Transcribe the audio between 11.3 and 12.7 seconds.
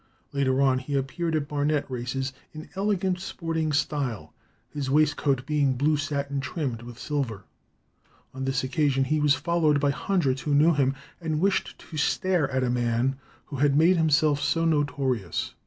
wished to stare at a